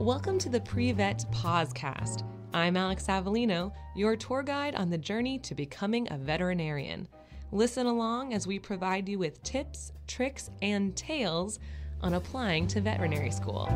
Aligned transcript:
Welcome 0.00 0.38
to 0.38 0.48
the 0.48 0.62
Pre-Vet 0.62 1.26
Pausecast. 1.30 2.24
I'm 2.54 2.78
Alex 2.78 3.04
Avellino, 3.08 3.70
your 3.94 4.16
tour 4.16 4.42
guide 4.42 4.74
on 4.74 4.88
the 4.88 4.96
journey 4.96 5.38
to 5.40 5.54
becoming 5.54 6.08
a 6.10 6.16
veterinarian. 6.16 7.06
Listen 7.52 7.84
along 7.84 8.32
as 8.32 8.46
we 8.46 8.58
provide 8.58 9.10
you 9.10 9.18
with 9.18 9.42
tips, 9.42 9.92
tricks, 10.06 10.48
and 10.62 10.96
tales 10.96 11.58
on 12.00 12.14
applying 12.14 12.66
to 12.68 12.80
veterinary 12.80 13.30
school. 13.30 13.68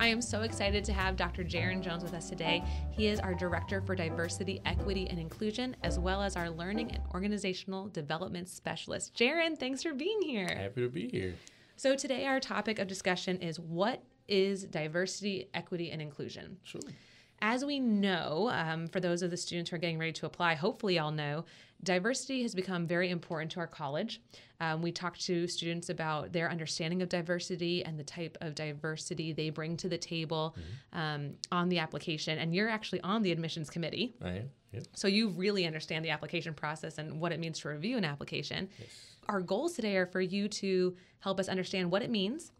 I 0.00 0.06
am 0.06 0.22
so 0.22 0.40
excited 0.40 0.84
to 0.86 0.94
have 0.94 1.16
Dr. 1.16 1.44
Jaron 1.44 1.82
Jones 1.82 2.02
with 2.02 2.14
us 2.14 2.30
today. 2.30 2.64
He 2.92 3.08
is 3.08 3.20
our 3.20 3.34
Director 3.34 3.82
for 3.82 3.94
Diversity, 3.94 4.62
Equity, 4.64 5.06
and 5.10 5.18
Inclusion, 5.18 5.76
as 5.82 5.98
well 5.98 6.22
as 6.22 6.34
our 6.34 6.48
Learning 6.48 6.90
and 6.92 7.02
Organizational 7.12 7.88
Development 7.88 8.48
Specialist. 8.48 9.14
Jaron, 9.14 9.58
thanks 9.58 9.82
for 9.82 9.92
being 9.92 10.22
here. 10.22 10.48
Happy 10.48 10.80
to 10.80 10.88
be 10.88 11.10
here. 11.10 11.34
So, 11.76 11.94
today 11.94 12.26
our 12.26 12.40
topic 12.40 12.78
of 12.78 12.88
discussion 12.88 13.38
is 13.38 13.60
what 13.60 14.02
is 14.32 14.64
diversity, 14.64 15.48
equity, 15.52 15.90
and 15.90 16.00
inclusion? 16.00 16.56
Sure. 16.64 16.80
As 17.42 17.64
we 17.64 17.80
know, 17.80 18.50
um, 18.52 18.86
for 18.86 19.00
those 19.00 19.20
of 19.22 19.30
the 19.30 19.36
students 19.36 19.70
who 19.70 19.76
are 19.76 19.78
getting 19.78 19.98
ready 19.98 20.12
to 20.12 20.26
apply, 20.26 20.54
hopefully 20.54 20.96
y'all 20.96 21.10
know, 21.10 21.44
diversity 21.82 22.42
has 22.42 22.54
become 22.54 22.86
very 22.86 23.10
important 23.10 23.50
to 23.52 23.60
our 23.60 23.66
college. 23.66 24.22
Um, 24.60 24.80
we 24.80 24.92
talk 24.92 25.18
to 25.18 25.48
students 25.48 25.88
about 25.88 26.32
their 26.32 26.48
understanding 26.48 27.02
of 27.02 27.08
diversity 27.08 27.84
and 27.84 27.98
the 27.98 28.04
type 28.04 28.38
of 28.40 28.54
diversity 28.54 29.32
they 29.32 29.50
bring 29.50 29.76
to 29.78 29.88
the 29.88 29.98
table 29.98 30.54
mm-hmm. 30.56 30.98
um, 30.98 31.34
on 31.50 31.68
the 31.68 31.80
application. 31.80 32.38
And 32.38 32.54
you're 32.54 32.68
actually 32.68 33.00
on 33.00 33.22
the 33.22 33.32
admissions 33.32 33.68
committee. 33.68 34.14
I 34.22 34.28
am. 34.28 34.50
Yep. 34.72 34.84
So 34.94 35.08
you 35.08 35.28
really 35.30 35.66
understand 35.66 36.04
the 36.04 36.10
application 36.10 36.54
process 36.54 36.98
and 36.98 37.20
what 37.20 37.32
it 37.32 37.40
means 37.40 37.58
to 37.60 37.68
review 37.68 37.98
an 37.98 38.04
application. 38.04 38.68
Yes. 38.78 38.88
Our 39.28 39.40
goals 39.40 39.74
today 39.74 39.96
are 39.96 40.06
for 40.06 40.20
you 40.20 40.48
to 40.48 40.96
help 41.18 41.38
us 41.38 41.48
understand 41.48 41.90
what 41.90 42.02
it 42.02 42.10
means, 42.10 42.52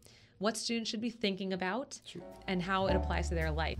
what 0.43 0.57
students 0.57 0.89
should 0.89 0.99
be 0.99 1.09
thinking 1.09 1.53
about, 1.53 1.97
sure. 2.03 2.21
and 2.47 2.61
how 2.61 2.87
it 2.87 2.95
applies 2.97 3.29
to 3.29 3.35
their 3.35 3.49
life. 3.49 3.79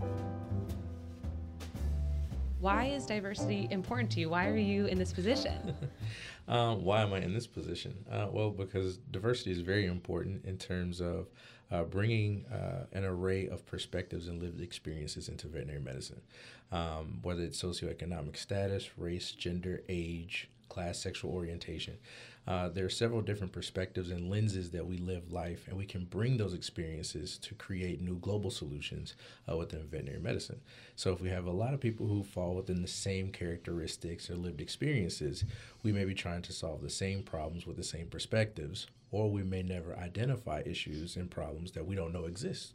Why 2.58 2.86
is 2.86 3.04
diversity 3.04 3.68
important 3.70 4.10
to 4.12 4.20
you? 4.20 4.30
Why 4.30 4.48
are 4.48 4.56
you 4.56 4.86
in 4.86 4.96
this 4.96 5.12
position? 5.12 5.76
um, 6.48 6.82
why 6.84 7.02
am 7.02 7.12
I 7.12 7.18
in 7.18 7.34
this 7.34 7.46
position? 7.46 7.94
Uh, 8.10 8.28
well, 8.32 8.50
because 8.50 8.96
diversity 9.10 9.50
is 9.50 9.60
very 9.60 9.84
important 9.84 10.46
in 10.46 10.56
terms 10.56 11.02
of 11.02 11.26
uh, 11.70 11.82
bringing 11.82 12.46
uh, 12.46 12.86
an 12.92 13.04
array 13.04 13.46
of 13.48 13.66
perspectives 13.66 14.28
and 14.28 14.40
lived 14.40 14.62
experiences 14.62 15.28
into 15.28 15.46
veterinary 15.48 15.80
medicine, 15.80 16.22
um, 16.72 17.18
whether 17.20 17.42
it's 17.42 17.62
socioeconomic 17.62 18.38
status, 18.38 18.96
race, 18.96 19.32
gender, 19.32 19.82
age, 19.90 20.48
class, 20.74 20.98
sexual 20.98 21.30
orientation. 21.30 21.96
Uh, 22.46 22.68
there 22.68 22.84
are 22.84 22.90
several 22.90 23.22
different 23.22 23.52
perspectives 23.52 24.10
and 24.10 24.28
lenses 24.28 24.70
that 24.72 24.86
we 24.86 24.98
live 24.98 25.32
life, 25.32 25.66
and 25.66 25.78
we 25.78 25.86
can 25.86 26.04
bring 26.04 26.36
those 26.36 26.52
experiences 26.52 27.38
to 27.38 27.54
create 27.54 28.02
new 28.02 28.18
global 28.18 28.50
solutions 28.50 29.14
uh, 29.50 29.56
within 29.56 29.86
veterinary 29.86 30.20
medicine. 30.20 30.60
So, 30.96 31.12
if 31.12 31.22
we 31.22 31.30
have 31.30 31.46
a 31.46 31.50
lot 31.52 31.72
of 31.72 31.80
people 31.80 32.06
who 32.06 32.22
fall 32.22 32.54
within 32.54 32.82
the 32.82 32.88
same 32.88 33.30
characteristics 33.30 34.28
or 34.28 34.34
lived 34.34 34.60
experiences, 34.60 35.44
we 35.82 35.92
may 35.92 36.04
be 36.04 36.14
trying 36.14 36.42
to 36.42 36.52
solve 36.52 36.82
the 36.82 36.90
same 36.90 37.22
problems 37.22 37.66
with 37.66 37.76
the 37.76 37.84
same 37.84 38.08
perspectives, 38.08 38.88
or 39.10 39.30
we 39.30 39.42
may 39.42 39.62
never 39.62 39.96
identify 39.96 40.62
issues 40.66 41.16
and 41.16 41.30
problems 41.30 41.72
that 41.72 41.86
we 41.86 41.94
don't 41.94 42.12
know 42.12 42.26
exist. 42.26 42.74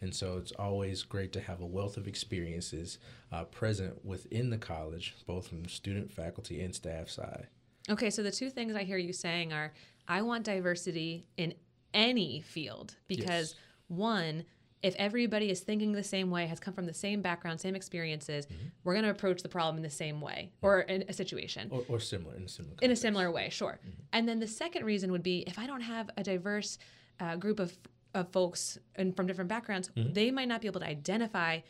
And 0.00 0.14
so 0.14 0.36
it's 0.38 0.52
always 0.52 1.02
great 1.02 1.32
to 1.32 1.40
have 1.40 1.60
a 1.60 1.66
wealth 1.66 1.96
of 1.96 2.06
experiences 2.06 2.98
uh, 3.32 3.44
present 3.44 4.04
within 4.04 4.50
the 4.50 4.58
college, 4.58 5.16
both 5.26 5.48
from 5.48 5.66
student, 5.66 6.12
faculty, 6.12 6.60
and 6.60 6.74
staff 6.74 7.08
side. 7.08 7.48
Okay, 7.90 8.10
so 8.10 8.22
the 8.22 8.30
two 8.30 8.50
things 8.50 8.76
I 8.76 8.84
hear 8.84 8.98
you 8.98 9.12
saying 9.12 9.52
are 9.52 9.72
I 10.06 10.22
want 10.22 10.44
diversity 10.44 11.26
in 11.36 11.54
any 11.94 12.40
field 12.40 12.96
because, 13.08 13.54
yes. 13.54 13.54
one, 13.88 14.44
if 14.82 14.94
everybody 14.96 15.50
is 15.50 15.60
thinking 15.60 15.92
the 15.92 16.04
same 16.04 16.30
way, 16.30 16.46
has 16.46 16.60
come 16.60 16.72
from 16.72 16.86
the 16.86 16.94
same 16.94 17.20
background, 17.20 17.60
same 17.60 17.74
experiences, 17.74 18.46
mm-hmm. 18.46 18.68
we're 18.84 18.94
going 18.94 19.04
to 19.04 19.10
approach 19.10 19.42
the 19.42 19.48
problem 19.48 19.76
in 19.76 19.82
the 19.82 19.90
same 19.90 20.20
way 20.20 20.52
or 20.62 20.80
in 20.82 21.04
a 21.08 21.12
situation. 21.12 21.68
Or, 21.70 21.82
or 21.88 21.98
similar, 21.98 22.36
in 22.36 22.44
a 22.44 22.48
similar 22.48 22.70
context. 22.72 22.84
In 22.84 22.90
a 22.92 22.96
similar 22.96 23.30
way, 23.30 23.48
sure. 23.50 23.80
Mm-hmm. 23.80 24.00
And 24.12 24.28
then 24.28 24.38
the 24.38 24.46
second 24.46 24.84
reason 24.84 25.10
would 25.10 25.22
be 25.22 25.44
if 25.46 25.58
I 25.58 25.66
don't 25.66 25.80
have 25.80 26.10
a 26.16 26.22
diverse 26.22 26.78
uh, 27.18 27.36
group 27.36 27.58
of, 27.58 27.76
of 28.14 28.32
folks 28.32 28.78
and 28.94 29.16
from 29.16 29.26
different 29.26 29.48
backgrounds, 29.48 29.90
mm-hmm. 29.96 30.12
they 30.12 30.30
might 30.30 30.48
not 30.48 30.60
be 30.60 30.66
able 30.66 30.80
to 30.80 30.86
identify 30.86 31.60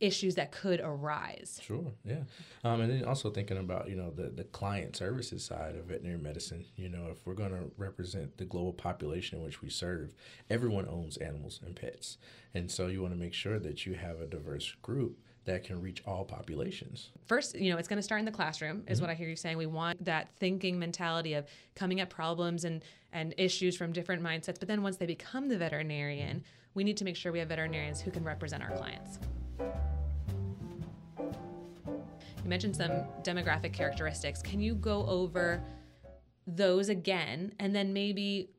issues 0.00 0.36
that 0.36 0.52
could 0.52 0.80
arise. 0.80 1.60
Sure, 1.62 1.92
yeah. 2.04 2.22
Um, 2.62 2.80
and 2.80 2.90
then 2.90 3.04
also 3.04 3.30
thinking 3.30 3.58
about, 3.58 3.88
you 3.88 3.96
know, 3.96 4.10
the, 4.10 4.28
the 4.28 4.44
client 4.44 4.96
services 4.96 5.44
side 5.44 5.74
of 5.74 5.86
veterinary 5.86 6.18
medicine. 6.18 6.64
You 6.76 6.88
know, 6.88 7.08
if 7.10 7.26
we're 7.26 7.34
going 7.34 7.50
to 7.50 7.70
represent 7.76 8.36
the 8.38 8.44
global 8.44 8.72
population 8.72 9.38
in 9.38 9.44
which 9.44 9.60
we 9.60 9.70
serve, 9.70 10.14
everyone 10.50 10.86
owns 10.88 11.16
animals 11.16 11.60
and 11.64 11.74
pets. 11.74 12.18
And 12.54 12.70
so 12.70 12.86
you 12.86 13.02
want 13.02 13.14
to 13.14 13.18
make 13.18 13.34
sure 13.34 13.58
that 13.58 13.86
you 13.86 13.94
have 13.94 14.20
a 14.20 14.26
diverse 14.26 14.72
group 14.82 15.18
that 15.48 15.64
can 15.64 15.80
reach 15.80 16.02
all 16.06 16.24
populations. 16.24 17.10
First, 17.26 17.56
you 17.56 17.72
know, 17.72 17.78
it's 17.78 17.88
going 17.88 17.96
to 17.98 18.02
start 18.02 18.20
in 18.20 18.24
the 18.24 18.32
classroom, 18.32 18.84
is 18.86 18.98
mm-hmm. 18.98 19.06
what 19.06 19.10
I 19.10 19.14
hear 19.14 19.28
you 19.28 19.36
saying. 19.36 19.56
We 19.56 19.66
want 19.66 20.04
that 20.04 20.28
thinking 20.38 20.78
mentality 20.78 21.34
of 21.34 21.46
coming 21.74 22.00
at 22.00 22.10
problems 22.10 22.64
and, 22.64 22.84
and 23.12 23.34
issues 23.36 23.76
from 23.76 23.92
different 23.92 24.22
mindsets. 24.22 24.58
But 24.58 24.68
then 24.68 24.82
once 24.82 24.96
they 24.96 25.06
become 25.06 25.48
the 25.48 25.56
veterinarian, 25.56 26.38
mm-hmm. 26.38 26.70
we 26.74 26.84
need 26.84 26.96
to 26.98 27.04
make 27.04 27.16
sure 27.16 27.32
we 27.32 27.38
have 27.38 27.48
veterinarians 27.48 28.00
who 28.00 28.10
can 28.10 28.22
represent 28.24 28.62
our 28.62 28.76
clients. 28.76 29.18
You 31.18 32.48
mentioned 32.50 32.76
some 32.76 32.92
demographic 33.22 33.72
characteristics. 33.72 34.42
Can 34.42 34.60
you 34.60 34.74
go 34.74 35.06
over 35.06 35.62
those 36.46 36.88
again 36.88 37.52
and 37.58 37.74
then 37.74 37.92
maybe 37.92 38.50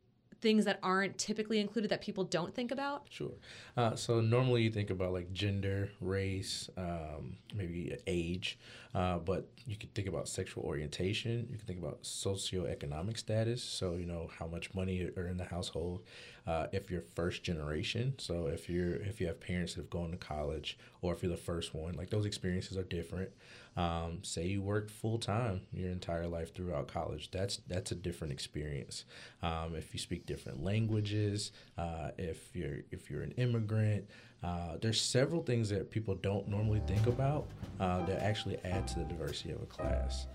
things 0.41 0.65
that 0.65 0.79
aren't 0.81 1.17
typically 1.17 1.59
included 1.59 1.89
that 1.89 2.01
people 2.01 2.23
don't 2.23 2.53
think 2.53 2.71
about? 2.71 3.05
Sure. 3.09 3.31
Uh, 3.75 3.95
so 3.95 4.21
normally 4.21 4.63
you 4.63 4.71
think 4.71 4.89
about 4.89 5.13
like 5.13 5.31
gender, 5.33 5.89
race, 6.01 6.69
um, 6.77 7.37
maybe 7.53 7.95
age, 8.07 8.57
uh, 8.95 9.17
but 9.19 9.49
you 9.65 9.75
could 9.75 9.93
think 9.93 10.07
about 10.07 10.27
sexual 10.27 10.63
orientation. 10.63 11.47
You 11.49 11.57
can 11.57 11.65
think 11.65 11.79
about 11.79 12.03
socioeconomic 12.03 13.17
status. 13.17 13.63
So 13.63 13.93
you 13.93 14.05
know 14.05 14.29
how 14.39 14.47
much 14.47 14.73
money 14.73 15.09
are 15.15 15.27
in 15.27 15.37
the 15.37 15.45
household. 15.45 16.03
Uh, 16.47 16.67
if 16.71 16.89
you're 16.89 17.03
first 17.15 17.43
generation, 17.43 18.13
so 18.17 18.47
if 18.47 18.69
you're 18.69 18.95
if 18.95 19.19
you 19.21 19.27
have 19.27 19.39
parents 19.39 19.75
that 19.75 19.81
have 19.81 19.89
gone 19.89 20.11
to 20.11 20.17
college, 20.17 20.77
or 21.01 21.13
if 21.13 21.21
you're 21.21 21.31
the 21.31 21.37
first 21.37 21.73
one, 21.73 21.93
like 21.93 22.09
those 22.09 22.25
experiences 22.25 22.77
are 22.77 22.83
different. 22.83 23.29
Um, 23.77 24.19
say 24.23 24.47
you 24.47 24.61
worked 24.61 24.91
full 24.91 25.19
time 25.19 25.61
your 25.71 25.89
entire 25.89 26.27
life 26.27 26.53
throughout 26.53 26.87
college, 26.87 27.29
that's 27.31 27.57
that's 27.67 27.91
a 27.91 27.95
different 27.95 28.33
experience. 28.33 29.05
Um, 29.41 29.75
if 29.75 29.93
you 29.93 29.99
speak 29.99 30.25
different 30.25 30.63
languages, 30.63 31.51
uh, 31.77 32.11
if 32.17 32.55
you're 32.55 32.79
if 32.91 33.09
you're 33.09 33.21
an 33.21 33.31
immigrant, 33.37 34.09
uh, 34.43 34.77
there's 34.81 35.01
several 35.01 35.43
things 35.43 35.69
that 35.69 35.91
people 35.91 36.15
don't 36.15 36.47
normally 36.47 36.81
think 36.87 37.07
about 37.07 37.47
uh, 37.79 38.05
that 38.05 38.21
actually 38.21 38.57
add 38.63 38.87
to 38.87 38.99
the 38.99 39.05
diversity 39.05 39.51
of 39.51 39.61
a 39.61 39.65
class. 39.65 40.27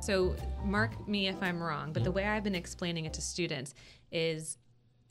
So, 0.00 0.36
mark 0.64 1.08
me 1.08 1.28
if 1.28 1.42
I'm 1.42 1.62
wrong, 1.62 1.92
but 1.92 2.04
the 2.04 2.12
way 2.12 2.26
I've 2.26 2.44
been 2.44 2.54
explaining 2.54 3.04
it 3.04 3.12
to 3.14 3.20
students 3.20 3.74
is 4.10 4.56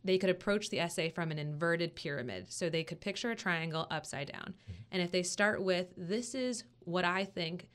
they 0.03 0.17
could 0.17 0.29
approach 0.29 0.69
the 0.69 0.79
essay 0.79 1.09
from 1.09 1.31
an 1.31 1.39
inverted 1.39 1.95
pyramid. 1.95 2.51
So, 2.51 2.69
they 2.69 2.83
could 2.83 2.99
picture 3.01 3.31
a 3.31 3.35
triangle 3.35 3.87
upside 3.91 4.31
down. 4.31 4.53
Mm-hmm. 4.53 4.73
And 4.93 5.01
if 5.01 5.11
they 5.11 5.23
start 5.23 5.61
with, 5.61 5.87
This 5.97 6.33
is 6.33 6.63
what 6.79 7.05
I 7.05 7.25
think 7.25 7.67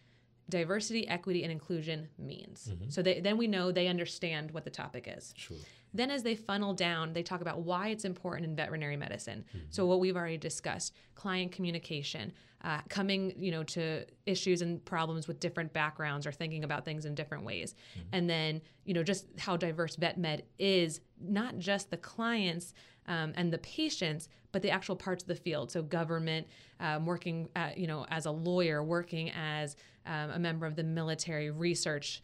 diversity, 0.48 1.08
equity, 1.08 1.42
and 1.42 1.52
inclusion 1.52 2.08
means. 2.18 2.68
Mm-hmm. 2.70 2.90
So, 2.90 3.02
they, 3.02 3.20
then 3.20 3.36
we 3.36 3.46
know 3.46 3.72
they 3.72 3.88
understand 3.88 4.50
what 4.50 4.64
the 4.64 4.70
topic 4.70 5.12
is. 5.14 5.34
Sure. 5.36 5.56
Then, 5.94 6.10
as 6.10 6.22
they 6.22 6.34
funnel 6.34 6.74
down, 6.74 7.12
they 7.12 7.22
talk 7.22 7.40
about 7.40 7.60
why 7.60 7.88
it's 7.88 8.04
important 8.04 8.46
in 8.46 8.56
veterinary 8.56 8.96
medicine. 8.96 9.44
Mm-hmm. 9.48 9.66
So, 9.70 9.86
what 9.86 10.00
we've 10.00 10.16
already 10.16 10.38
discussed 10.38 10.94
client 11.14 11.52
communication, 11.52 12.32
uh, 12.64 12.78
coming 12.88 13.34
you 13.36 13.50
know 13.50 13.64
to 13.64 14.04
issues 14.26 14.62
and 14.62 14.84
problems 14.84 15.26
with 15.26 15.40
different 15.40 15.72
backgrounds 15.72 16.26
or 16.26 16.32
thinking 16.32 16.64
about 16.64 16.84
things 16.84 17.04
in 17.04 17.14
different 17.14 17.44
ways 17.44 17.74
mm-hmm. 17.98 18.08
and 18.12 18.30
then 18.30 18.60
you 18.84 18.94
know 18.94 19.02
just 19.02 19.26
how 19.38 19.56
diverse 19.56 19.96
vet 19.96 20.16
med 20.16 20.44
is 20.58 21.00
not 21.20 21.58
just 21.58 21.90
the 21.90 21.96
clients 21.96 22.72
um, 23.08 23.32
and 23.36 23.52
the 23.52 23.58
patients 23.58 24.28
but 24.52 24.62
the 24.62 24.70
actual 24.70 24.94
parts 24.94 25.24
of 25.24 25.28
the 25.28 25.34
field. 25.34 25.70
So 25.70 25.82
government 25.82 26.46
um, 26.80 27.06
working 27.06 27.48
at, 27.56 27.78
you 27.78 27.86
know 27.86 28.06
as 28.08 28.26
a 28.26 28.30
lawyer 28.30 28.82
working 28.82 29.30
as 29.30 29.76
um, 30.06 30.30
a 30.30 30.38
member 30.38 30.66
of 30.66 30.76
the 30.76 30.84
military 30.84 31.50
research 31.50 32.22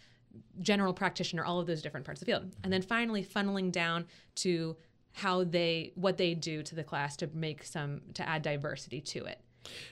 general 0.61 0.93
practitioner 0.93 1.45
all 1.45 1.59
of 1.59 1.67
those 1.67 1.83
different 1.83 2.05
parts 2.07 2.21
of 2.21 2.27
the 2.27 2.33
field. 2.33 2.55
And 2.63 2.73
then 2.73 2.83
finally 2.83 3.25
funneling 3.25 3.73
down 3.73 4.07
to 4.37 4.77
how 5.13 5.45
they 5.45 5.93
what 5.95 6.17
they 6.17 6.35
do 6.35 6.63
to 6.63 6.75
the 6.75 6.85
class 6.85 7.17
to 7.17 7.29
make 7.33 7.65
some 7.65 8.03
to 8.15 8.29
add 8.29 8.43
diversity 8.43 9.01
to 9.01 9.25
it. 9.25 9.41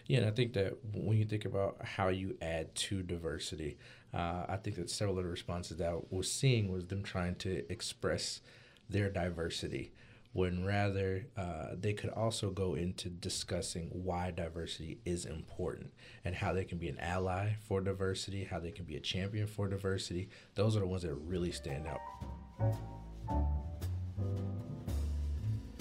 Yeah, 0.06 0.18
and 0.18 0.26
I 0.28 0.30
think 0.30 0.52
that 0.54 0.74
when 0.94 1.18
you 1.18 1.24
think 1.24 1.44
about 1.44 1.84
how 1.84 2.08
you 2.08 2.36
add 2.40 2.74
to 2.76 3.02
diversity, 3.02 3.76
uh, 4.14 4.46
I 4.48 4.56
think 4.56 4.76
that 4.76 4.88
several 4.88 5.18
of 5.18 5.24
the 5.24 5.30
responses 5.30 5.78
that 5.78 5.90
I 5.90 5.96
was 6.10 6.30
seeing 6.30 6.70
was 6.70 6.86
them 6.86 7.02
trying 7.02 7.34
to 7.36 7.70
express 7.70 8.40
their 8.88 9.10
diversity 9.10 9.92
when 10.36 10.66
rather 10.66 11.26
uh, 11.38 11.68
they 11.80 11.94
could 11.94 12.10
also 12.10 12.50
go 12.50 12.74
into 12.74 13.08
discussing 13.08 13.88
why 13.90 14.30
diversity 14.30 14.98
is 15.06 15.24
important 15.24 15.90
and 16.26 16.34
how 16.34 16.52
they 16.52 16.62
can 16.62 16.76
be 16.76 16.88
an 16.90 16.98
ally 17.00 17.54
for 17.62 17.80
diversity, 17.80 18.44
how 18.44 18.60
they 18.60 18.70
can 18.70 18.84
be 18.84 18.96
a 18.96 19.00
champion 19.00 19.46
for 19.46 19.66
diversity. 19.66 20.28
Those 20.54 20.76
are 20.76 20.80
the 20.80 20.86
ones 20.86 21.04
that 21.04 21.14
really 21.14 21.52
stand 21.52 21.86
out. 21.86 22.00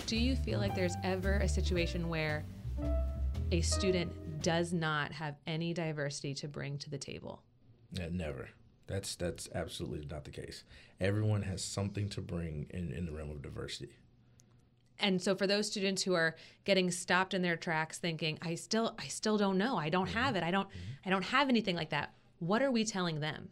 Do 0.05 0.15
you 0.15 0.37
feel 0.37 0.59
like 0.59 0.73
there's 0.73 0.95
ever 1.03 1.33
a 1.39 1.49
situation 1.49 2.07
where 2.07 2.45
a 3.51 3.59
student 3.59 4.41
does 4.41 4.71
not 4.71 5.11
have 5.11 5.35
any 5.45 5.73
diversity 5.73 6.33
to 6.35 6.47
bring 6.47 6.77
to 6.77 6.89
the 6.89 6.97
table? 6.97 7.43
Yeah, 7.91 8.07
never. 8.09 8.47
That's 8.87 9.15
that's 9.15 9.49
absolutely 9.53 10.07
not 10.09 10.23
the 10.23 10.31
case. 10.31 10.63
Everyone 11.01 11.41
has 11.41 11.61
something 11.61 12.07
to 12.09 12.21
bring 12.21 12.67
in, 12.69 12.93
in 12.93 13.05
the 13.05 13.11
realm 13.11 13.31
of 13.31 13.41
diversity. 13.41 13.89
And 14.99 15.21
so 15.21 15.35
for 15.35 15.47
those 15.47 15.67
students 15.67 16.03
who 16.03 16.13
are 16.13 16.35
getting 16.63 16.89
stopped 16.91 17.33
in 17.33 17.41
their 17.41 17.57
tracks 17.57 17.97
thinking, 17.97 18.37
I 18.41 18.55
still 18.55 18.95
I 18.97 19.07
still 19.07 19.37
don't 19.37 19.57
know. 19.57 19.77
I 19.77 19.89
don't 19.89 20.07
have 20.07 20.35
it. 20.35 20.43
I 20.43 20.51
don't 20.51 20.67
I 21.05 21.09
don't 21.09 21.25
have 21.25 21.49
anything 21.49 21.75
like 21.75 21.89
that. 21.89 22.13
What 22.39 22.61
are 22.61 22.71
we 22.71 22.85
telling 22.85 23.19
them? 23.19 23.49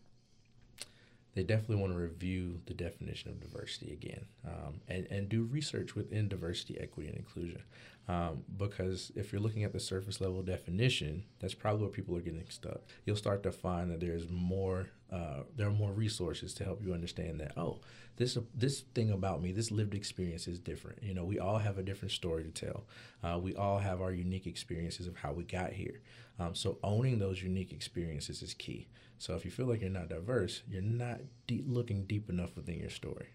They 1.35 1.43
definitely 1.43 1.77
want 1.77 1.93
to 1.93 1.99
review 1.99 2.59
the 2.67 2.75
definition 2.75 3.31
of 3.31 3.41
diversity 3.41 3.91
again 3.91 4.25
um, 4.45 4.81
and, 4.87 5.07
and 5.09 5.27
do 5.27 5.43
research 5.45 5.95
within 5.95 6.27
diversity, 6.27 6.79
equity, 6.79 7.09
and 7.09 7.17
inclusion. 7.17 7.63
Um, 8.07 8.43
because 8.57 9.13
if 9.15 9.31
you're 9.31 9.41
looking 9.41 9.63
at 9.63 9.71
the 9.71 9.79
surface 9.79 10.19
level 10.19 10.41
definition, 10.41 11.23
that's 11.39 11.53
probably 11.53 11.83
where 11.83 11.89
people 11.89 12.17
are 12.17 12.21
getting 12.21 12.43
stuck. 12.49 12.81
You'll 13.05 13.15
start 13.15 13.43
to 13.43 13.51
find 13.51 13.89
that 13.91 14.01
there's 14.01 14.29
more, 14.29 14.89
uh, 15.11 15.43
there 15.55 15.67
are 15.67 15.71
more 15.71 15.93
resources 15.93 16.53
to 16.55 16.65
help 16.65 16.83
you 16.83 16.93
understand 16.93 17.39
that. 17.39 17.53
Oh, 17.57 17.79
this 18.17 18.37
this 18.53 18.81
thing 18.93 19.09
about 19.09 19.41
me, 19.41 19.53
this 19.53 19.71
lived 19.71 19.95
experience 19.95 20.47
is 20.47 20.59
different. 20.59 21.01
You 21.01 21.13
know, 21.13 21.23
we 21.23 21.39
all 21.39 21.57
have 21.57 21.77
a 21.77 21.83
different 21.83 22.11
story 22.11 22.43
to 22.43 22.51
tell. 22.51 22.83
Uh, 23.23 23.39
we 23.39 23.55
all 23.55 23.79
have 23.79 24.01
our 24.01 24.11
unique 24.11 24.47
experiences 24.47 25.07
of 25.07 25.15
how 25.15 25.31
we 25.31 25.45
got 25.45 25.71
here. 25.71 26.01
Um, 26.39 26.55
so 26.55 26.79
owning 26.83 27.19
those 27.19 27.41
unique 27.41 27.71
experiences 27.71 28.41
is 28.41 28.53
key. 28.53 28.87
So 29.17 29.35
if 29.35 29.45
you 29.45 29.51
feel 29.51 29.67
like 29.67 29.81
you're 29.81 29.89
not 29.89 30.09
diverse, 30.09 30.61
you're 30.67 30.81
not 30.81 31.21
de- 31.47 31.63
looking 31.65 32.03
deep 32.05 32.29
enough 32.29 32.55
within 32.55 32.79
your 32.79 32.89
story. 32.89 33.27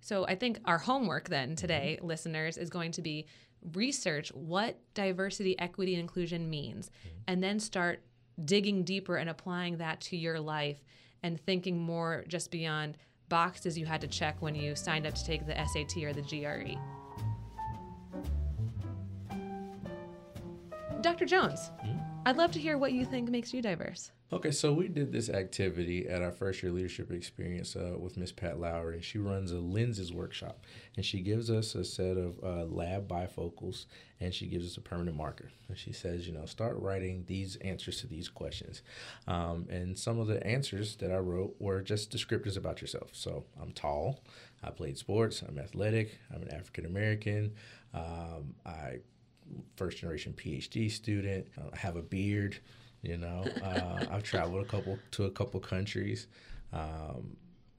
So 0.00 0.24
I 0.24 0.36
think 0.36 0.60
our 0.64 0.78
homework 0.78 1.28
then 1.28 1.56
today, 1.56 1.96
mm-hmm. 1.98 2.06
listeners, 2.06 2.56
is 2.56 2.70
going 2.70 2.92
to 2.92 3.02
be 3.02 3.26
research 3.74 4.30
what 4.34 4.78
diversity, 4.94 5.58
equity, 5.58 5.94
and 5.94 6.00
inclusion 6.00 6.48
means, 6.48 6.90
mm-hmm. 6.90 7.16
and 7.28 7.42
then 7.42 7.58
start 7.58 8.02
digging 8.44 8.84
deeper 8.84 9.16
and 9.16 9.30
applying 9.30 9.78
that 9.78 10.00
to 10.00 10.16
your 10.16 10.38
life 10.38 10.82
and 11.22 11.40
thinking 11.40 11.78
more 11.78 12.24
just 12.28 12.50
beyond 12.50 12.96
boxes 13.28 13.76
you 13.78 13.86
had 13.86 14.00
to 14.00 14.06
check 14.06 14.40
when 14.40 14.54
you 14.54 14.76
signed 14.76 15.06
up 15.06 15.14
to 15.14 15.24
take 15.24 15.46
the 15.46 15.54
SAT 15.54 16.02
or 16.04 16.12
the 16.12 16.22
GRE. 16.22 16.78
Dr. 21.00 21.24
Jones, 21.24 21.70
mm-hmm. 21.84 21.95
I'd 22.26 22.36
love 22.36 22.50
to 22.52 22.58
hear 22.58 22.76
what 22.76 22.92
you 22.92 23.04
think 23.04 23.30
makes 23.30 23.54
you 23.54 23.62
diverse. 23.62 24.10
Okay, 24.32 24.50
so 24.50 24.72
we 24.72 24.88
did 24.88 25.12
this 25.12 25.28
activity 25.28 26.08
at 26.08 26.22
our 26.22 26.32
first 26.32 26.60
year 26.60 26.72
leadership 26.72 27.12
experience 27.12 27.76
uh, 27.76 27.94
with 27.96 28.16
Miss 28.16 28.32
Pat 28.32 28.58
Lowry. 28.58 29.00
She 29.00 29.18
runs 29.18 29.52
a 29.52 29.60
lenses 29.60 30.12
workshop, 30.12 30.64
and 30.96 31.06
she 31.06 31.20
gives 31.20 31.52
us 31.52 31.76
a 31.76 31.84
set 31.84 32.16
of 32.16 32.40
uh, 32.42 32.64
lab 32.64 33.06
bifocals, 33.06 33.86
and 34.18 34.34
she 34.34 34.46
gives 34.46 34.66
us 34.66 34.76
a 34.76 34.80
permanent 34.80 35.16
marker. 35.16 35.52
And 35.68 35.78
she 35.78 35.92
says, 35.92 36.26
you 36.26 36.32
know, 36.32 36.46
start 36.46 36.76
writing 36.80 37.22
these 37.28 37.54
answers 37.58 38.00
to 38.00 38.08
these 38.08 38.28
questions. 38.28 38.82
Um, 39.28 39.68
and 39.70 39.96
some 39.96 40.18
of 40.18 40.26
the 40.26 40.44
answers 40.44 40.96
that 40.96 41.12
I 41.12 41.18
wrote 41.18 41.54
were 41.60 41.80
just 41.80 42.10
descriptors 42.10 42.56
about 42.56 42.80
yourself. 42.80 43.10
So 43.12 43.44
I'm 43.62 43.70
tall, 43.70 44.24
I 44.64 44.70
played 44.70 44.98
sports, 44.98 45.44
I'm 45.48 45.60
athletic, 45.60 46.18
I'm 46.34 46.42
an 46.42 46.50
African 46.50 46.86
American, 46.86 47.54
um, 47.94 48.56
I 48.66 48.96
first 49.76 49.98
generation 49.98 50.34
PhD 50.36 50.90
student, 50.90 51.46
I 51.72 51.76
have 51.76 51.96
a 51.96 52.02
beard. 52.02 52.58
You 53.02 53.18
know, 53.18 53.44
uh, 53.62 54.06
I've 54.10 54.22
traveled 54.22 54.64
a 54.64 54.68
couple 54.68 54.98
to 55.12 55.24
a 55.24 55.30
couple 55.30 55.60
countries. 55.60 56.26
Um, 56.72 57.36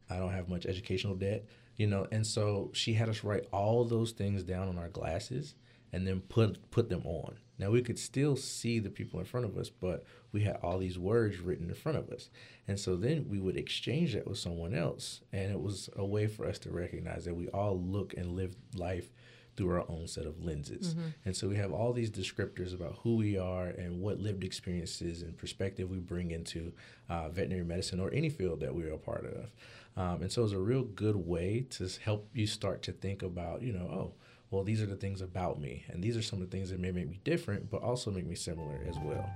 I 0.09 0.17
don't 0.17 0.31
have 0.31 0.47
much 0.47 0.65
educational 0.65 1.15
debt. 1.15 1.45
You 1.75 1.87
know, 1.87 2.07
and 2.11 2.25
so 2.25 2.71
she 2.73 2.93
had 2.93 3.09
us 3.09 3.23
write 3.23 3.45
all 3.51 3.83
those 3.83 4.11
things 4.11 4.43
down 4.43 4.67
on 4.67 4.77
our 4.77 4.89
glasses 4.89 5.55
and 5.93 6.07
then 6.07 6.21
put 6.21 6.69
put 6.71 6.89
them 6.89 7.05
on. 7.05 7.37
Now 7.59 7.71
we 7.71 7.81
could 7.81 7.97
still 7.97 8.35
see 8.35 8.79
the 8.79 8.89
people 8.89 9.19
in 9.19 9.25
front 9.25 9.45
of 9.45 9.57
us, 9.57 9.69
but 9.69 10.03
we 10.31 10.41
had 10.41 10.57
all 10.61 10.77
these 10.77 10.99
words 10.99 11.39
written 11.39 11.69
in 11.69 11.75
front 11.75 11.97
of 11.97 12.09
us. 12.09 12.29
And 12.67 12.79
so 12.79 12.95
then 12.95 13.27
we 13.29 13.39
would 13.39 13.57
exchange 13.57 14.13
that 14.13 14.27
with 14.27 14.37
someone 14.37 14.73
else. 14.73 15.21
And 15.31 15.51
it 15.51 15.59
was 15.59 15.89
a 15.95 16.05
way 16.05 16.27
for 16.27 16.45
us 16.45 16.59
to 16.59 16.71
recognize 16.71 17.25
that 17.25 17.35
we 17.35 17.47
all 17.49 17.79
look 17.79 18.13
and 18.15 18.35
live 18.35 18.55
life 18.75 19.11
through 19.57 19.71
our 19.71 19.85
own 19.89 20.07
set 20.07 20.25
of 20.25 20.43
lenses. 20.43 20.93
Mm-hmm. 20.93 21.07
And 21.25 21.35
so 21.35 21.49
we 21.49 21.57
have 21.57 21.73
all 21.73 21.91
these 21.91 22.11
descriptors 22.11 22.73
about 22.73 22.99
who 23.03 23.17
we 23.17 23.37
are 23.37 23.67
and 23.67 23.99
what 23.99 24.19
lived 24.19 24.43
experiences 24.43 25.23
and 25.23 25.35
perspective 25.35 25.89
we 25.89 25.97
bring 25.97 26.31
into 26.31 26.71
uh, 27.09 27.29
veterinary 27.29 27.65
medicine 27.65 27.99
or 27.99 28.13
any 28.13 28.29
field 28.29 28.59
that 28.61 28.73
we're 28.73 28.93
a 28.93 28.97
part 28.97 29.25
of. 29.25 29.51
Um, 29.97 30.21
and 30.21 30.31
so 30.31 30.43
it's 30.43 30.53
a 30.53 30.59
real 30.59 30.83
good 30.83 31.15
way 31.15 31.65
to 31.71 31.89
help 32.03 32.29
you 32.33 32.45
start 32.45 32.83
to 32.83 32.91
think 32.91 33.23
about, 33.23 33.63
you 33.63 33.73
know, 33.73 33.89
oh, 33.91 34.13
well, 34.51 34.63
these 34.63 34.81
are 34.81 34.85
the 34.85 34.95
things 34.95 35.21
about 35.21 35.59
me. 35.59 35.83
And 35.89 36.03
these 36.03 36.15
are 36.15 36.21
some 36.21 36.41
of 36.41 36.49
the 36.49 36.55
things 36.55 36.69
that 36.69 36.79
may 36.79 36.91
make 36.91 37.09
me 37.09 37.19
different, 37.23 37.69
but 37.69 37.81
also 37.81 38.11
make 38.11 38.27
me 38.27 38.35
similar 38.35 38.79
as 38.87 38.95
well. 38.99 39.29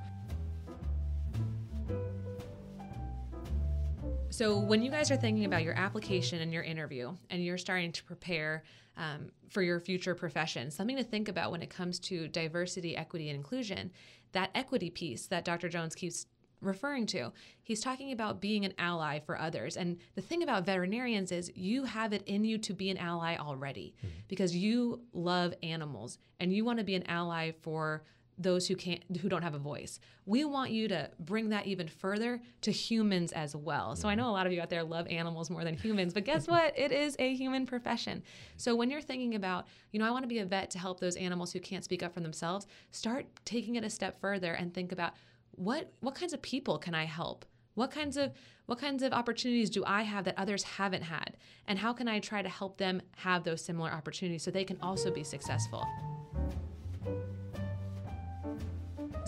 So, 4.31 4.57
when 4.57 4.81
you 4.81 4.89
guys 4.89 5.11
are 5.11 5.17
thinking 5.17 5.43
about 5.43 5.63
your 5.63 5.73
application 5.73 6.39
and 6.39 6.53
your 6.53 6.63
interview, 6.63 7.13
and 7.29 7.43
you're 7.43 7.57
starting 7.57 7.91
to 7.91 8.03
prepare 8.05 8.63
um, 8.95 9.29
for 9.49 9.61
your 9.61 9.81
future 9.81 10.15
profession, 10.15 10.71
something 10.71 10.95
to 10.95 11.03
think 11.03 11.27
about 11.27 11.51
when 11.51 11.61
it 11.61 11.69
comes 11.69 11.99
to 11.99 12.29
diversity, 12.29 12.95
equity, 12.95 13.27
and 13.29 13.35
inclusion, 13.35 13.91
that 14.31 14.49
equity 14.55 14.89
piece 14.89 15.27
that 15.27 15.43
Dr. 15.43 15.67
Jones 15.67 15.95
keeps 15.95 16.27
referring 16.61 17.07
to. 17.07 17.33
He's 17.61 17.81
talking 17.81 18.13
about 18.13 18.39
being 18.39 18.63
an 18.63 18.73
ally 18.77 19.19
for 19.19 19.37
others. 19.37 19.75
And 19.75 19.97
the 20.15 20.21
thing 20.21 20.43
about 20.43 20.65
veterinarians 20.65 21.33
is 21.33 21.51
you 21.53 21.83
have 21.83 22.13
it 22.13 22.23
in 22.25 22.45
you 22.45 22.57
to 22.59 22.73
be 22.73 22.89
an 22.89 22.97
ally 22.97 23.35
already 23.35 23.95
mm-hmm. 23.97 24.15
because 24.29 24.55
you 24.55 25.01
love 25.11 25.53
animals 25.61 26.19
and 26.39 26.53
you 26.53 26.63
want 26.63 26.79
to 26.79 26.85
be 26.85 26.95
an 26.95 27.03
ally 27.07 27.51
for 27.61 28.03
those 28.41 28.67
who 28.67 28.75
can't 28.75 29.03
who 29.21 29.29
don't 29.29 29.41
have 29.41 29.53
a 29.53 29.59
voice. 29.59 29.99
We 30.25 30.45
want 30.45 30.71
you 30.71 30.87
to 30.89 31.09
bring 31.19 31.49
that 31.49 31.67
even 31.67 31.87
further 31.87 32.41
to 32.61 32.71
humans 32.71 33.31
as 33.31 33.55
well. 33.55 33.95
So 33.95 34.07
I 34.07 34.11
mm-hmm. 34.11 34.21
know 34.21 34.29
a 34.29 34.31
lot 34.31 34.47
of 34.47 34.53
you 34.53 34.61
out 34.61 34.69
there 34.69 34.83
love 34.83 35.07
animals 35.07 35.49
more 35.49 35.63
than 35.63 35.75
humans, 35.75 36.13
but 36.13 36.25
guess 36.25 36.47
what? 36.47 36.77
It 36.77 36.91
is 36.91 37.15
a 37.19 37.33
human 37.33 37.65
profession. 37.65 38.23
So 38.57 38.75
when 38.75 38.89
you're 38.89 39.01
thinking 39.01 39.35
about, 39.35 39.67
you 39.91 39.99
know, 39.99 40.07
I 40.07 40.11
want 40.11 40.23
to 40.23 40.27
be 40.27 40.39
a 40.39 40.45
vet 40.45 40.71
to 40.71 40.79
help 40.79 40.99
those 40.99 41.15
animals 41.15 41.51
who 41.51 41.59
can't 41.59 41.83
speak 41.83 42.03
up 42.03 42.13
for 42.13 42.19
themselves, 42.19 42.67
start 42.91 43.25
taking 43.45 43.75
it 43.75 43.83
a 43.83 43.89
step 43.89 44.19
further 44.19 44.53
and 44.53 44.73
think 44.73 44.91
about 44.91 45.13
what 45.51 45.91
what 45.99 46.15
kinds 46.15 46.33
of 46.33 46.41
people 46.41 46.77
can 46.77 46.95
I 46.95 47.05
help? 47.05 47.45
What 47.75 47.91
kinds 47.91 48.17
of 48.17 48.31
what 48.65 48.79
kinds 48.79 49.03
of 49.03 49.13
opportunities 49.13 49.69
do 49.69 49.83
I 49.85 50.03
have 50.03 50.25
that 50.25 50.37
others 50.37 50.63
haven't 50.63 51.03
had? 51.03 51.37
And 51.67 51.79
how 51.79 51.93
can 51.93 52.07
I 52.07 52.19
try 52.19 52.41
to 52.41 52.49
help 52.49 52.77
them 52.77 53.01
have 53.17 53.43
those 53.43 53.61
similar 53.61 53.91
opportunities 53.91 54.43
so 54.43 54.51
they 54.51 54.63
can 54.63 54.77
also 54.81 55.11
be 55.11 55.23
successful? 55.23 55.85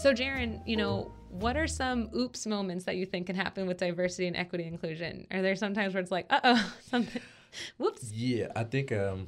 So, 0.04 0.14
Jaron, 0.14 0.60
you 0.68 0.76
know, 0.76 1.14
what 1.30 1.56
are 1.56 1.66
some 1.66 2.10
oops 2.14 2.46
moments 2.46 2.84
that 2.84 2.98
you 2.98 3.06
think 3.06 3.28
can 3.28 3.38
happen 3.38 3.68
with 3.68 3.78
diversity 3.78 4.28
and 4.28 4.36
equity 4.36 4.66
inclusion? 4.66 5.26
Are 5.32 5.42
there 5.42 5.56
sometimes 5.56 5.94
where 5.94 6.04
it's 6.04 6.12
like, 6.12 6.26
uh 6.30 6.42
oh, 6.44 6.74
something, 6.82 7.22
whoops? 7.78 8.12
Yeah, 8.12 8.48
I 8.54 8.66
think 8.66 8.92
um, 8.92 9.28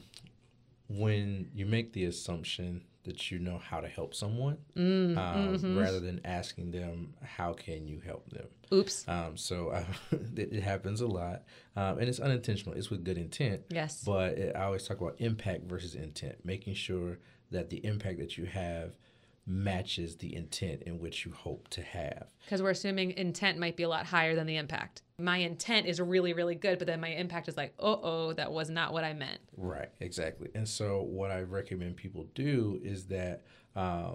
when 0.90 1.48
you 1.54 1.66
make 1.66 1.94
the 1.94 2.04
assumption 2.04 2.82
that 3.06 3.32
you 3.32 3.40
know 3.40 3.58
how 3.58 3.80
to 3.80 3.88
help 3.88 4.14
someone 4.14 4.58
mm, 4.76 5.18
um, 5.18 5.58
mm-hmm. 5.58 5.80
rather 5.80 6.02
than 6.02 6.20
asking 6.26 6.72
them, 6.72 7.14
how 7.24 7.54
can 7.54 7.88
you 7.88 8.02
help 8.02 8.30
them? 8.32 8.48
Oops. 8.74 9.08
Um, 9.08 9.38
so 9.38 9.82
it, 10.12 10.52
it, 10.52 10.62
happens 10.62 11.00
a 11.00 11.08
lot. 11.08 11.44
Um, 11.78 12.00
and 12.00 12.10
it's 12.10 12.20
unintentional, 12.20 12.76
it's 12.76 12.90
with 12.90 13.06
good 13.06 13.18
intent. 13.18 13.62
Yes. 13.70 14.04
But 14.06 14.34
it, 14.34 14.54
I 14.54 14.64
always 14.66 14.86
talk 14.86 15.00
about 15.00 15.16
impact 15.20 15.70
versus 15.70 15.96
intent, 15.96 16.44
making 16.44 16.74
sure 16.74 17.20
that 17.52 17.70
the 17.70 17.78
impact 17.86 18.20
that 18.20 18.38
you 18.38 18.44
have 18.44 18.98
matches 19.48 20.16
the 20.18 20.36
intent 20.36 20.84
in 20.84 21.00
which 21.00 21.26
you 21.26 21.32
hope 21.32 21.68
to 21.70 21.82
have. 21.82 22.32
Because 22.46 22.64
we're 22.64 22.72
assuming 22.72 23.12
intent 23.12 23.60
might 23.60 23.76
be 23.76 23.84
a 23.84 23.90
lot 23.90 24.06
higher 24.06 24.36
than 24.36 24.48
the 24.48 24.58
impact. 24.58 25.04
My 25.20 25.38
intent 25.38 25.86
is 25.86 26.02
really, 26.02 26.34
really 26.34 26.56
good, 26.56 26.80
but 26.80 26.88
then 26.88 27.00
my 27.00 27.10
impact 27.10 27.48
is 27.48 27.56
like, 27.56 27.74
oh, 27.80 28.00
oh, 28.02 28.34
that 28.34 28.52
was 28.52 28.70
not 28.70 28.92
what 28.92 29.04
I 29.04 29.14
meant. 29.14 29.40
Right, 29.56 29.90
exactly. 30.00 30.50
And 30.56 30.68
so, 30.68 31.02
what 31.04 31.32
I 31.32 31.42
recommend 31.42 31.96
people 31.96 32.26
do 32.34 32.80
is 32.84 33.06
that 33.06 33.44
uh, 33.76 34.14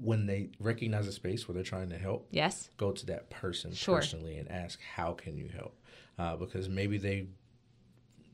when 0.00 0.26
they 0.26 0.50
recognize 0.60 1.08
a 1.08 1.12
space 1.12 1.48
where 1.48 1.54
they're 1.54 1.64
trying 1.64 1.90
to 1.90 1.98
help, 1.98 2.28
yes, 2.30 2.70
go 2.76 2.92
to 2.92 3.06
that 3.06 3.30
person 3.30 3.72
sure. 3.72 3.96
personally 3.96 4.38
and 4.38 4.50
ask, 4.50 4.78
how 4.94 5.12
can 5.12 5.36
you 5.36 5.48
help? 5.48 5.76
Uh, 6.18 6.36
because 6.36 6.68
maybe 6.68 6.98
they 6.98 7.26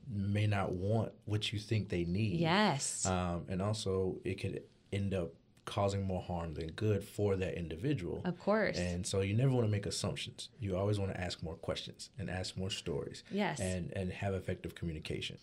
may 0.09 0.47
not 0.47 0.71
want 0.71 1.11
what 1.25 1.51
you 1.51 1.59
think 1.59 1.89
they 1.89 2.05
need. 2.05 2.39
Yes. 2.39 3.05
Um, 3.05 3.45
and 3.49 3.61
also, 3.61 4.19
it 4.23 4.39
could 4.39 4.61
end 4.93 5.13
up 5.13 5.33
causing 5.67 6.03
more 6.03 6.21
harm 6.21 6.55
than 6.55 6.71
good 6.71 7.03
for 7.03 7.35
that 7.35 7.55
individual. 7.55 8.21
Of 8.25 8.39
course. 8.39 8.77
And 8.77 9.05
so 9.05 9.21
you 9.21 9.35
never 9.35 9.51
want 9.51 9.67
to 9.67 9.71
make 9.71 9.85
assumptions. 9.85 10.49
You 10.59 10.75
always 10.75 10.97
want 10.97 11.11
to 11.13 11.21
ask 11.21 11.43
more 11.43 11.55
questions 11.55 12.09
and 12.17 12.29
ask 12.29 12.57
more 12.57 12.71
stories. 12.71 13.23
Yes. 13.29 13.59
And 13.59 13.93
and 13.95 14.11
have 14.11 14.33
effective 14.33 14.73
communication. 14.73 15.37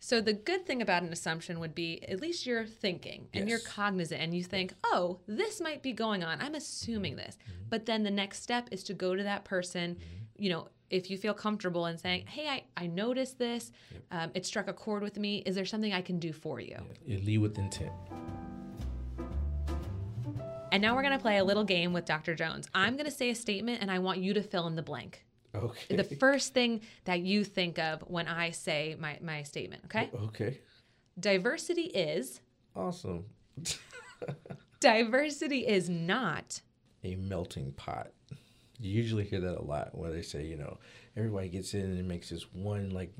So 0.00 0.20
the 0.20 0.32
good 0.32 0.64
thing 0.64 0.80
about 0.80 1.02
an 1.02 1.12
assumption 1.12 1.58
would 1.58 1.74
be 1.74 2.04
at 2.08 2.20
least 2.20 2.46
you're 2.46 2.66
thinking 2.66 3.26
and 3.34 3.48
yes. 3.48 3.50
you're 3.50 3.72
cognizant 3.72 4.20
and 4.20 4.34
you 4.34 4.44
think, 4.44 4.74
"Oh, 4.84 5.20
this 5.26 5.60
might 5.60 5.82
be 5.82 5.92
going 5.92 6.22
on. 6.22 6.40
I'm 6.40 6.54
assuming 6.54 7.16
this." 7.16 7.36
Mm-hmm. 7.36 7.64
But 7.70 7.86
then 7.86 8.02
the 8.02 8.10
next 8.10 8.42
step 8.42 8.68
is 8.70 8.84
to 8.84 8.94
go 8.94 9.16
to 9.16 9.22
that 9.22 9.44
person, 9.44 9.94
mm-hmm 9.94 10.18
you 10.38 10.50
know, 10.50 10.68
if 10.88 11.10
you 11.10 11.18
feel 11.18 11.34
comfortable 11.34 11.86
in 11.86 11.98
saying, 11.98 12.26
"Hey, 12.26 12.48
I, 12.48 12.64
I 12.76 12.86
noticed 12.86 13.38
this. 13.38 13.72
Um, 14.10 14.30
it 14.34 14.46
struck 14.46 14.68
a 14.68 14.72
chord 14.72 15.02
with 15.02 15.18
me. 15.18 15.42
Is 15.44 15.54
there 15.54 15.66
something 15.66 15.92
I 15.92 16.00
can 16.00 16.18
do 16.18 16.32
for 16.32 16.60
you?" 16.60 16.78
You 17.04 17.18
lead 17.18 17.38
with 17.38 17.58
intent. 17.58 17.92
And 20.70 20.82
now 20.82 20.94
we're 20.94 21.02
going 21.02 21.14
to 21.14 21.18
play 21.18 21.38
a 21.38 21.44
little 21.44 21.64
game 21.64 21.92
with 21.92 22.04
Dr. 22.04 22.34
Jones. 22.34 22.68
I'm 22.74 22.94
going 22.94 23.06
to 23.06 23.10
say 23.10 23.30
a 23.30 23.34
statement 23.34 23.80
and 23.80 23.90
I 23.90 23.98
want 24.00 24.18
you 24.18 24.34
to 24.34 24.42
fill 24.42 24.66
in 24.66 24.76
the 24.76 24.82
blank. 24.82 25.24
Okay. 25.54 25.96
The 25.96 26.04
first 26.04 26.52
thing 26.52 26.82
that 27.04 27.20
you 27.20 27.42
think 27.42 27.78
of 27.78 28.02
when 28.02 28.28
I 28.28 28.50
say 28.50 28.94
my, 28.98 29.18
my 29.22 29.42
statement, 29.44 29.82
okay? 29.86 30.10
Okay. 30.14 30.60
Diversity 31.18 31.82
is, 31.82 32.40
Awesome. 32.76 33.24
diversity 34.80 35.66
is 35.66 35.88
not. 35.88 36.60
A 37.02 37.16
melting 37.16 37.72
pot. 37.72 38.12
You 38.78 38.92
usually 38.92 39.24
hear 39.24 39.40
that 39.40 39.58
a 39.58 39.64
lot 39.64 39.96
where 39.96 40.12
they 40.12 40.22
say, 40.22 40.44
you 40.44 40.56
know, 40.56 40.78
everybody 41.16 41.48
gets 41.48 41.74
in 41.74 41.80
and 41.80 42.06
makes 42.06 42.28
this 42.28 42.52
one, 42.52 42.90
like, 42.90 43.12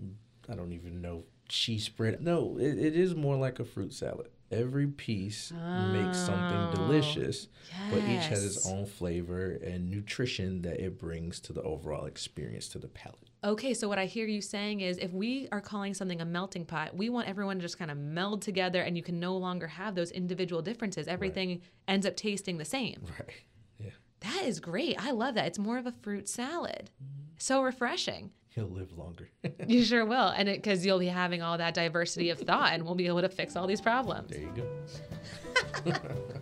I 0.48 0.54
don't 0.54 0.72
even 0.72 1.00
know, 1.00 1.24
cheese 1.48 1.84
spread. 1.84 2.20
No, 2.20 2.58
it, 2.58 2.78
it 2.78 2.94
is 2.94 3.14
more 3.16 3.36
like 3.36 3.58
a 3.58 3.64
fruit 3.64 3.92
salad. 3.92 4.28
Every 4.50 4.86
piece 4.86 5.52
makes 5.52 6.16
something 6.16 6.56
oh, 6.56 6.72
delicious, 6.74 7.48
but 7.90 7.98
each 7.98 8.26
has 8.26 8.44
its 8.44 8.66
own 8.66 8.86
flavor 8.86 9.58
and 9.62 9.90
nutrition 9.90 10.62
that 10.62 10.82
it 10.82 10.98
brings 10.98 11.38
to 11.40 11.52
the 11.52 11.60
overall 11.62 12.06
experience 12.06 12.66
to 12.68 12.78
the 12.78 12.88
palate. 12.88 13.28
Okay, 13.44 13.74
so 13.74 13.88
what 13.88 13.98
I 13.98 14.06
hear 14.06 14.26
you 14.26 14.40
saying 14.40 14.80
is 14.80 14.96
if 14.98 15.12
we 15.12 15.48
are 15.52 15.60
calling 15.60 15.92
something 15.92 16.22
a 16.22 16.24
melting 16.24 16.64
pot, 16.64 16.96
we 16.96 17.10
want 17.10 17.28
everyone 17.28 17.56
to 17.56 17.62
just 17.62 17.78
kind 17.78 17.90
of 17.90 17.98
meld 17.98 18.40
together 18.40 18.80
and 18.80 18.96
you 18.96 19.02
can 19.02 19.20
no 19.20 19.36
longer 19.36 19.66
have 19.66 19.94
those 19.94 20.10
individual 20.12 20.62
differences. 20.62 21.06
Everything 21.08 21.60
ends 21.86 22.06
up 22.06 22.16
tasting 22.16 22.56
the 22.56 22.64
same. 22.64 23.04
Right. 23.18 23.30
Yeah. 23.78 23.90
That 24.20 24.44
is 24.46 24.60
great. 24.60 24.96
I 24.98 25.10
love 25.10 25.34
that. 25.34 25.46
It's 25.46 25.58
more 25.58 25.76
of 25.76 25.86
a 25.86 25.92
fruit 25.92 26.26
salad. 26.26 26.90
Mm. 27.04 27.17
So 27.38 27.62
refreshing. 27.62 28.30
He'll 28.50 28.66
live 28.68 28.92
longer. 28.96 29.28
You 29.66 29.84
sure 29.84 30.04
will. 30.04 30.28
And 30.28 30.48
because 30.48 30.84
you'll 30.84 30.98
be 30.98 31.06
having 31.06 31.42
all 31.42 31.58
that 31.58 31.74
diversity 31.74 32.30
of 32.30 32.38
thought 32.38 32.72
and 32.72 32.84
we'll 32.84 32.94
be 32.94 33.06
able 33.06 33.20
to 33.20 33.28
fix 33.28 33.54
all 33.54 33.66
these 33.66 33.80
problems. 33.80 34.30
there 34.30 34.40
you 34.40 34.52
go. 34.56 35.92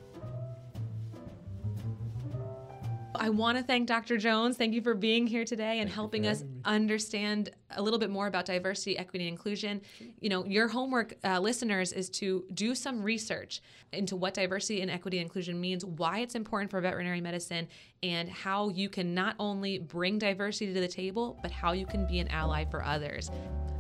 I 3.18 3.30
want 3.30 3.58
to 3.58 3.64
thank 3.64 3.86
Dr. 3.86 4.16
Jones. 4.16 4.56
Thank 4.56 4.74
you 4.74 4.82
for 4.82 4.94
being 4.94 5.26
here 5.26 5.44
today 5.44 5.80
and 5.80 5.88
Thank 5.88 5.94
helping 5.94 6.26
us 6.26 6.44
understand 6.64 7.50
a 7.76 7.82
little 7.82 7.98
bit 7.98 8.10
more 8.10 8.26
about 8.26 8.46
diversity, 8.46 8.98
equity, 8.98 9.26
and 9.26 9.32
inclusion. 9.32 9.80
You 10.20 10.28
know, 10.28 10.44
your 10.44 10.68
homework, 10.68 11.14
uh, 11.24 11.40
listeners, 11.40 11.92
is 11.92 12.08
to 12.10 12.44
do 12.54 12.74
some 12.74 13.02
research 13.02 13.60
into 13.92 14.16
what 14.16 14.34
diversity 14.34 14.82
and 14.82 14.90
equity 14.90 15.18
and 15.18 15.24
inclusion 15.24 15.60
means, 15.60 15.84
why 15.84 16.20
it's 16.20 16.34
important 16.34 16.70
for 16.70 16.80
veterinary 16.80 17.20
medicine, 17.20 17.68
and 18.02 18.28
how 18.28 18.68
you 18.70 18.88
can 18.88 19.14
not 19.14 19.34
only 19.38 19.78
bring 19.78 20.18
diversity 20.18 20.72
to 20.72 20.80
the 20.80 20.88
table, 20.88 21.38
but 21.42 21.50
how 21.50 21.72
you 21.72 21.86
can 21.86 22.06
be 22.06 22.18
an 22.18 22.28
ally 22.28 22.64
for 22.64 22.84
others. 22.84 23.30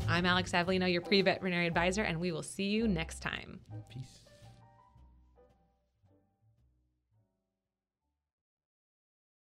I'm 0.08 0.26
Alex 0.26 0.52
Avellino, 0.52 0.90
your 0.90 1.02
pre 1.02 1.22
veterinary 1.22 1.66
advisor, 1.66 2.02
and 2.02 2.20
we 2.20 2.32
will 2.32 2.42
see 2.42 2.64
you 2.64 2.86
next 2.86 3.20
time. 3.20 3.60
Peace. 3.88 4.25